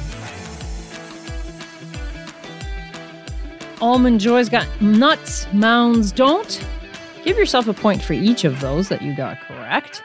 Almond 3.80 4.20
Joy's 4.20 4.48
got 4.48 4.68
nuts, 4.80 5.52
mounds 5.52 6.12
don't. 6.12 6.64
Give 7.24 7.36
yourself 7.36 7.66
a 7.66 7.74
point 7.74 8.02
for 8.02 8.12
each 8.12 8.44
of 8.44 8.60
those 8.60 8.88
that 8.90 9.02
you 9.02 9.16
got 9.16 9.40
correct. 9.40 10.04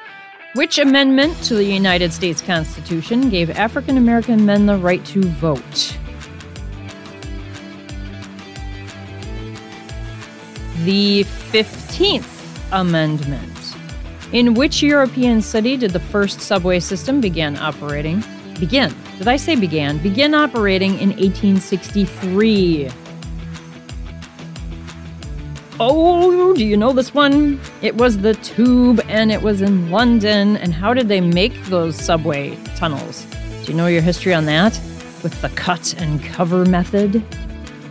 Which 0.56 0.80
amendment 0.80 1.38
to 1.44 1.54
the 1.54 1.64
United 1.64 2.12
States 2.12 2.42
Constitution 2.42 3.30
gave 3.30 3.52
African 3.52 3.98
American 3.98 4.48
men 4.48 4.66
the 4.66 4.78
right 4.78 5.06
to 5.06 5.22
vote? 5.22 5.96
The 10.86 11.24
15th 11.52 12.32
Amendment. 12.72 13.76
In 14.32 14.54
which 14.54 14.84
European 14.84 15.42
city 15.42 15.78
did 15.78 15.92
the 15.92 16.00
first 16.00 16.42
subway 16.42 16.80
system 16.80 17.20
begin 17.20 17.58
operating? 17.58 18.24
Begin. 18.60 18.94
Did 19.18 19.28
I 19.28 19.38
say 19.38 19.56
began? 19.56 19.98
Begin 19.98 20.36
operating 20.36 20.92
in 21.00 21.10
1863. 21.10 22.90
Oh, 25.80 26.54
do 26.54 26.64
you 26.64 26.78
know 26.78 26.94
this 26.94 27.14
one? 27.14 27.60
It 27.82 27.96
was 27.98 28.20
the 28.20 28.36
tube 28.36 29.02
and 29.10 29.32
it 29.32 29.42
was 29.42 29.62
in 29.62 29.90
London. 29.90 30.56
And 30.58 30.74
how 30.74 30.94
did 30.94 31.08
they 31.08 31.20
make 31.22 31.54
those 31.66 31.96
subway 31.96 32.56
tunnels? 32.76 33.26
Do 33.64 33.72
you 33.72 33.74
know 33.74 33.88
your 33.88 34.02
history 34.02 34.34
on 34.34 34.46
that? 34.46 34.80
With 35.24 35.42
the 35.42 35.50
cut 35.50 35.96
and 35.98 36.24
cover 36.24 36.64
method? 36.66 37.24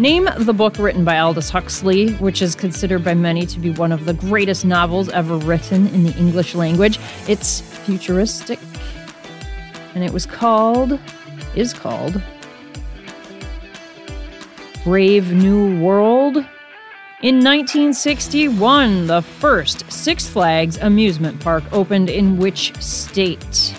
Name 0.01 0.29
the 0.39 0.53
book 0.53 0.77
written 0.77 1.05
by 1.05 1.21
Aldous 1.21 1.51
Huxley, 1.51 2.15
which 2.15 2.43
is 2.43 2.57
considered 2.57 3.05
by 3.05 3.15
many 3.15 3.47
to 3.47 3.61
be 3.61 3.71
one 3.71 3.93
of 3.93 4.07
the 4.07 4.15
greatest 4.15 4.65
novels 4.65 5.09
ever 5.11 5.37
written 5.37 5.87
in 5.89 6.03
the 6.03 6.13
English 6.17 6.57
language. 6.57 6.99
It's 7.29 7.61
futuristic, 7.61 8.59
and 9.95 10.03
it 10.03 10.13
was 10.13 10.27
called, 10.27 10.99
is 11.55 11.73
called, 11.73 12.21
Brave 14.83 15.33
New 15.33 15.81
World. 15.81 16.39
In 17.23 17.37
1961, 17.37 19.07
the 19.07 19.23
first 19.23 19.91
Six 19.93 20.27
Flags 20.27 20.77
amusement 20.79 21.39
park 21.39 21.63
opened 21.73 22.11
in 22.11 22.37
which 22.37 22.75
state? 22.83 23.77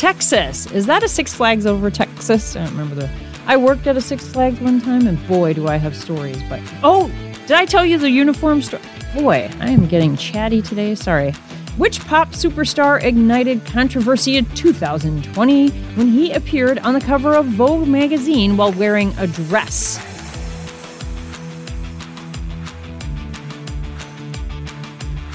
Texas. 0.00 0.64
Is 0.72 0.86
that 0.86 1.02
a 1.02 1.08
Six 1.08 1.34
Flags 1.34 1.66
over 1.66 1.90
Texas? 1.90 2.56
I 2.56 2.60
don't 2.64 2.70
remember 2.70 2.94
the. 2.94 3.10
I 3.46 3.58
worked 3.58 3.86
at 3.86 3.98
a 3.98 4.00
Six 4.00 4.26
Flags 4.26 4.58
one 4.58 4.80
time, 4.80 5.06
and 5.06 5.28
boy, 5.28 5.52
do 5.52 5.68
I 5.68 5.76
have 5.76 5.94
stories. 5.94 6.42
But 6.48 6.60
oh, 6.82 7.08
did 7.42 7.52
I 7.52 7.66
tell 7.66 7.84
you 7.84 7.98
the 7.98 8.08
uniform 8.08 8.62
story? 8.62 8.82
Boy, 9.14 9.50
I 9.60 9.68
am 9.68 9.86
getting 9.88 10.16
chatty 10.16 10.62
today. 10.62 10.94
Sorry. 10.94 11.32
Which 11.76 12.00
pop 12.06 12.30
superstar 12.30 13.02
ignited 13.04 13.66
controversy 13.66 14.38
in 14.38 14.46
2020 14.54 15.68
when 15.68 16.06
he 16.06 16.32
appeared 16.32 16.78
on 16.78 16.94
the 16.94 17.00
cover 17.02 17.34
of 17.34 17.44
Vogue 17.44 17.86
magazine 17.86 18.56
while 18.56 18.72
wearing 18.72 19.12
a 19.18 19.26
dress? 19.26 19.98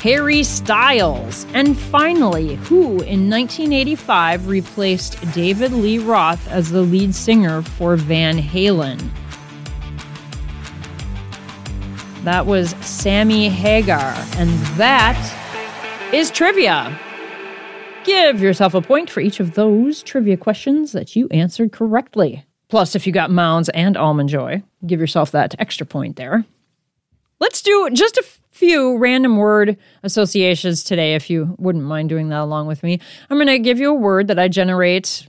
Harry 0.05 0.43
Styles. 0.43 1.47
And 1.55 1.75
finally, 1.75 2.57
who 2.57 3.01
in 3.01 3.27
1985 3.27 4.47
replaced 4.47 5.19
David 5.33 5.71
Lee 5.71 5.97
Roth 5.97 6.47
as 6.47 6.69
the 6.69 6.83
lead 6.83 7.15
singer 7.15 7.63
for 7.63 7.95
Van 7.95 8.37
Halen? 8.37 8.99
That 12.23 12.45
was 12.45 12.75
Sammy 12.85 13.49
Hagar. 13.49 14.13
And 14.37 14.51
that 14.77 15.17
is 16.13 16.29
trivia. 16.29 16.95
Give 18.03 18.39
yourself 18.39 18.75
a 18.75 18.81
point 18.81 19.09
for 19.09 19.21
each 19.21 19.39
of 19.39 19.55
those 19.55 20.03
trivia 20.03 20.37
questions 20.37 20.91
that 20.91 21.15
you 21.15 21.27
answered 21.29 21.71
correctly. 21.71 22.45
Plus, 22.67 22.95
if 22.95 23.07
you 23.07 23.11
got 23.11 23.31
Mounds 23.31 23.69
and 23.69 23.97
Almond 23.97 24.29
Joy, 24.29 24.61
give 24.85 24.99
yourself 24.99 25.31
that 25.31 25.55
extra 25.57 25.87
point 25.87 26.15
there. 26.15 26.45
Let's 27.39 27.63
do 27.63 27.89
just 27.91 28.17
a 28.17 28.23
few 28.55 28.97
random 28.97 29.35
word 29.35 29.77
associations 30.03 30.81
today, 30.81 31.13
if 31.13 31.29
you 31.29 31.53
wouldn't 31.59 31.83
mind 31.83 32.07
doing 32.07 32.29
that 32.29 32.39
along 32.39 32.67
with 32.67 32.83
me. 32.83 33.01
I'm 33.29 33.37
going 33.37 33.47
to 33.47 33.59
give 33.59 33.79
you 33.79 33.89
a 33.91 33.93
word 33.93 34.27
that 34.29 34.39
I 34.39 34.47
generate 34.47 35.27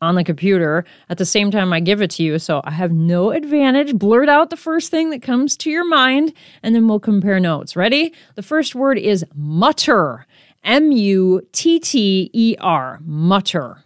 on 0.00 0.14
the 0.14 0.22
computer 0.22 0.84
at 1.08 1.18
the 1.18 1.24
same 1.24 1.50
time 1.50 1.72
I 1.72 1.80
give 1.80 2.00
it 2.00 2.12
to 2.12 2.22
you. 2.22 2.38
So 2.38 2.60
I 2.62 2.70
have 2.70 2.92
no 2.92 3.32
advantage. 3.32 3.96
Blurt 3.96 4.28
out 4.28 4.50
the 4.50 4.56
first 4.56 4.92
thing 4.92 5.10
that 5.10 5.20
comes 5.20 5.56
to 5.58 5.70
your 5.70 5.84
mind, 5.84 6.32
and 6.62 6.76
then 6.76 6.86
we'll 6.86 7.00
compare 7.00 7.40
notes. 7.40 7.74
Ready? 7.74 8.14
The 8.36 8.42
first 8.42 8.76
word 8.76 8.98
is 8.98 9.24
mutter. 9.34 10.24
M 10.62 10.92
U 10.92 11.42
T 11.50 11.80
T 11.80 12.30
E 12.32 12.56
R. 12.60 13.00
Mutter. 13.02 13.82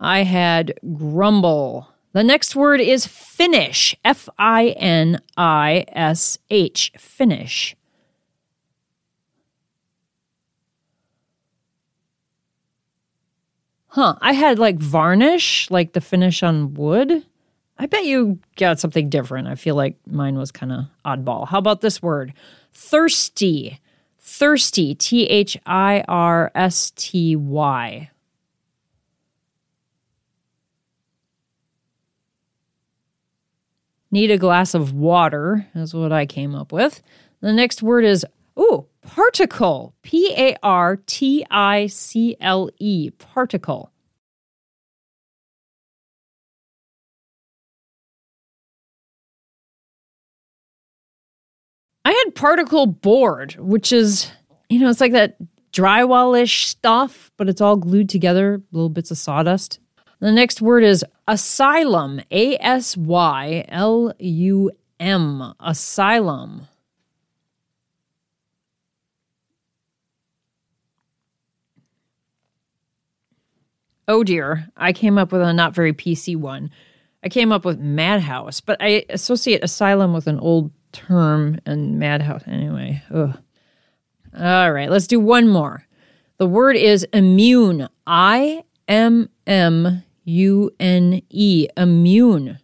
I 0.00 0.24
had 0.24 0.74
grumble. 0.94 1.89
The 2.12 2.24
next 2.24 2.56
word 2.56 2.80
is 2.80 3.06
finish. 3.06 3.94
F 4.04 4.28
I 4.38 4.68
N 4.68 5.20
I 5.36 5.84
S 5.88 6.38
H. 6.50 6.92
Finish. 6.98 7.76
Huh. 13.86 14.16
I 14.20 14.32
had 14.32 14.58
like 14.58 14.76
varnish, 14.76 15.68
like 15.70 15.92
the 15.92 16.00
finish 16.00 16.42
on 16.42 16.74
wood. 16.74 17.24
I 17.78 17.86
bet 17.86 18.04
you 18.04 18.38
got 18.56 18.78
something 18.78 19.08
different. 19.08 19.48
I 19.48 19.54
feel 19.54 19.74
like 19.74 19.96
mine 20.06 20.36
was 20.36 20.52
kind 20.52 20.72
of 20.72 20.84
oddball. 21.04 21.48
How 21.48 21.58
about 21.58 21.80
this 21.80 22.02
word? 22.02 22.34
Thirsty. 22.72 23.80
Thirsty. 24.18 24.94
T 24.94 25.26
H 25.26 25.56
I 25.64 26.04
R 26.06 26.50
S 26.54 26.92
T 26.96 27.36
Y. 27.36 28.10
Need 34.12 34.32
a 34.32 34.38
glass 34.38 34.74
of 34.74 34.92
water, 34.92 35.66
is 35.74 35.94
what 35.94 36.10
I 36.12 36.26
came 36.26 36.54
up 36.54 36.72
with. 36.72 37.00
The 37.40 37.52
next 37.52 37.82
word 37.82 38.04
is, 38.04 38.26
ooh, 38.58 38.86
particle. 39.02 39.94
P 40.02 40.34
A 40.36 40.56
R 40.62 40.96
T 40.96 41.46
I 41.50 41.86
C 41.86 42.36
L 42.40 42.70
E. 42.78 43.10
Particle. 43.10 43.92
I 52.04 52.10
had 52.10 52.34
particle 52.34 52.86
board, 52.86 53.54
which 53.60 53.92
is, 53.92 54.32
you 54.68 54.80
know, 54.80 54.90
it's 54.90 55.00
like 55.00 55.12
that 55.12 55.36
drywallish 55.72 56.66
stuff, 56.66 57.30
but 57.36 57.48
it's 57.48 57.60
all 57.60 57.76
glued 57.76 58.08
together, 58.08 58.60
little 58.72 58.88
bits 58.88 59.12
of 59.12 59.18
sawdust. 59.18 59.78
The 60.20 60.32
next 60.32 60.60
word 60.60 60.84
is 60.84 61.04
asylum. 61.26 62.20
A 62.30 62.56
S 62.58 62.96
Y 62.96 63.64
L 63.68 64.12
U 64.18 64.70
M. 64.98 65.54
Asylum. 65.58 66.68
Oh 74.06 74.24
dear, 74.24 74.68
I 74.76 74.92
came 74.92 75.16
up 75.16 75.32
with 75.32 75.40
a 75.40 75.52
not 75.52 75.74
very 75.74 75.92
PC 75.92 76.36
one. 76.36 76.70
I 77.22 77.28
came 77.28 77.52
up 77.52 77.64
with 77.64 77.78
madhouse, 77.78 78.60
but 78.60 78.76
I 78.80 79.04
associate 79.08 79.62
asylum 79.62 80.12
with 80.12 80.26
an 80.26 80.38
old 80.40 80.70
term 80.92 81.60
and 81.64 81.98
madhouse 81.98 82.42
anyway. 82.46 83.02
Ugh. 83.14 83.38
All 84.36 84.72
right, 84.72 84.90
let's 84.90 85.06
do 85.06 85.18
one 85.18 85.48
more. 85.48 85.86
The 86.38 86.46
word 86.46 86.76
is 86.76 87.06
immune. 87.12 87.88
I 88.06 88.64
M 88.88 89.30
M 89.46 90.02
U 90.24 90.70
N 90.78 91.22
E, 91.30 91.68
immune. 91.76 92.58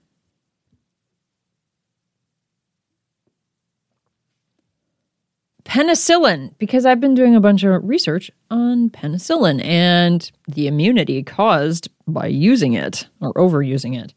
Penicillin, 5.65 6.55
because 6.59 6.87
I've 6.87 7.01
been 7.01 7.15
doing 7.15 7.35
a 7.35 7.41
bunch 7.41 7.65
of 7.65 7.83
research 7.85 8.31
on 8.51 8.89
penicillin 8.89 9.63
and 9.65 10.31
the 10.47 10.69
immunity 10.69 11.25
caused 11.25 11.89
by 12.07 12.29
using 12.29 12.75
it 12.75 13.09
or 13.21 13.35
overusing 13.35 14.01
it. 14.01 14.15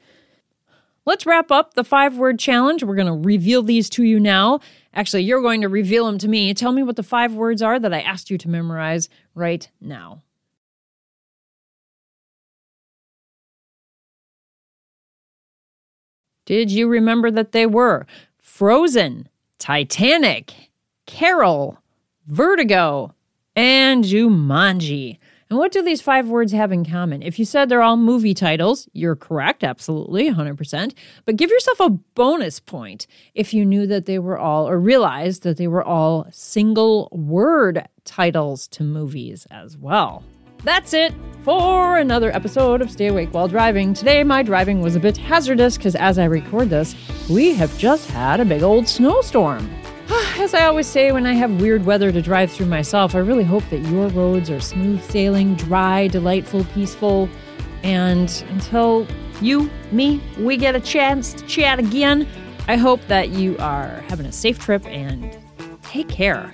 Let's 1.06 1.26
wrap 1.26 1.50
up 1.50 1.74
the 1.74 1.84
five 1.84 2.18
word 2.18 2.38
challenge. 2.38 2.84
We're 2.84 2.96
going 2.96 3.08
to 3.08 3.28
reveal 3.28 3.64
these 3.64 3.90
to 3.92 4.04
you 4.04 4.20
now. 4.20 4.60
Actually, 4.94 5.24
you're 5.24 5.42
going 5.42 5.62
to 5.62 5.70
reveal 5.70 6.06
them 6.06 6.20
to 6.20 6.28
me. 6.28 6.54
Tell 6.54 6.72
me 6.72 6.84
what 6.84 6.98
the 6.98 7.04
five 7.04 7.34
words 7.34 7.64
are 7.64 7.80
that 7.80 7.94
I 7.94 8.02
asked 8.02 8.30
you 8.30 8.38
to 8.38 8.50
memorize 8.50 9.10
right 9.34 9.68
now. 9.82 10.22
Did 16.50 16.72
you 16.72 16.88
remember 16.88 17.30
that 17.30 17.52
they 17.52 17.68
were 17.68 18.08
Frozen, 18.42 19.30
Titanic, 19.60 20.52
Carol, 21.06 21.78
Vertigo, 22.26 23.14
and 23.56 24.04
Jumanji? 24.04 25.20
And 25.52 25.60
what 25.60 25.72
do 25.72 25.84
these 25.84 26.02
five 26.02 26.28
words 26.28 26.52
have 26.52 26.72
in 26.72 26.84
common? 26.84 27.22
If 27.22 27.38
you 27.38 27.46
said 27.46 27.70
they're 27.70 27.84
all 27.84 27.98
movie 27.98 28.34
titles, 28.34 28.90
you're 28.94 29.16
correct, 29.16 29.64
absolutely, 29.64 30.28
100%. 30.32 30.96
But 31.26 31.36
give 31.36 31.52
yourself 31.52 31.80
a 31.82 31.92
bonus 31.92 32.60
point 32.60 33.06
if 33.36 33.54
you 33.54 33.64
knew 33.64 33.86
that 33.86 34.08
they 34.08 34.18
were 34.18 34.40
all, 34.40 34.68
or 34.68 34.80
realized 34.80 35.44
that 35.44 35.58
they 35.58 35.68
were 35.68 35.84
all 35.84 36.26
single 36.32 37.10
word 37.12 37.88
titles 38.06 38.68
to 38.70 38.84
movies 38.84 39.46
as 39.52 39.78
well. 39.78 40.24
That's 40.64 40.94
it 40.94 41.14
for 41.44 41.98
another 41.98 42.36
episode 42.36 42.82
of 42.82 42.92
Stay 42.92 43.08
Awake 43.08 43.34
While 43.34 43.48
Driving. 43.48 43.94
Today, 43.94 44.26
my 44.26 44.44
driving 44.44 44.82
was 44.82 44.98
a 44.98 45.00
bit 45.00 45.16
hazardous 45.16 45.78
because 45.78 45.96
as 45.96 46.20
I 46.20 46.26
record 46.26 46.70
this, 46.70 46.96
we 47.30 47.54
have 47.54 47.76
just 47.78 48.10
had 48.10 48.42
a 48.42 48.46
big 48.46 48.62
old 48.62 48.86
snowstorm. 48.86 49.70
As 50.38 50.54
I 50.54 50.66
always 50.66 50.88
say 50.88 51.14
when 51.14 51.26
I 51.26 51.34
have 51.34 51.62
weird 51.62 51.86
weather 51.86 52.12
to 52.12 52.22
drive 52.22 52.52
through 52.52 52.66
myself, 52.66 53.16
I 53.16 53.20
really 53.20 53.46
hope 53.46 53.64
that 53.70 53.80
your 53.90 54.10
roads 54.10 54.50
are 54.50 54.60
smooth 54.60 55.02
sailing, 55.04 55.56
dry, 55.56 56.08
delightful, 56.08 56.66
peaceful. 56.74 57.30
And 57.84 58.44
until 58.50 59.08
you, 59.42 59.70
me, 59.94 60.22
we 60.40 60.58
get 60.58 60.76
a 60.76 60.80
chance 60.82 61.34
to 61.36 61.46
chat 61.46 61.80
again, 61.80 62.28
I 62.68 62.76
hope 62.76 63.00
that 63.08 63.30
you 63.30 63.56
are 63.60 64.04
having 64.10 64.26
a 64.26 64.32
safe 64.32 64.60
trip 64.60 64.86
and 64.86 65.38
take 65.84 66.10
care. 66.10 66.54